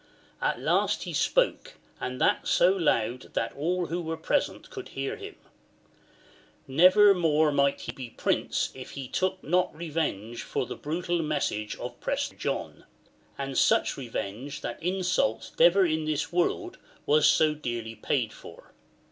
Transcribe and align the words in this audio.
At 0.41 0.59
last 0.59 1.03
he 1.03 1.13
spoke, 1.13 1.75
and 1.99 2.19
that 2.19 2.47
so 2.47 2.71
loud 2.71 3.33
that 3.35 3.53
all 3.53 3.85
who 3.85 4.01
were 4.01 4.17
present 4.17 4.71
could 4.71 4.87
hear 4.89 5.15
him:" 5.15 5.35
Never 6.67 7.13
more 7.13 7.51
might 7.51 7.81
he 7.81 7.91
be 7.91 8.09
prince 8.09 8.71
if 8.73 8.89
he 8.97 9.07
took 9.07 9.43
not 9.43 9.75
revenge 9.75 10.41
for 10.41 10.65
the 10.65 10.75
brutal 10.75 11.21
message 11.21 11.75
of 11.77 11.99
Prester 11.99 12.35
John, 12.35 12.85
and 13.37 13.55
such 13.55 13.95
re 13.95 14.07
venge 14.07 14.61
that 14.61 14.81
insult 14.81 15.51
never 15.59 15.85
in 15.85 16.05
this 16.05 16.33
world 16.33 16.79
was 17.05 17.29
so 17.29 17.53
dearly 17.53 17.93
paid 17.93 18.33
for. 18.33 18.73